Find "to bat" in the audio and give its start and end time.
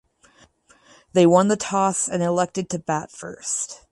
2.71-3.11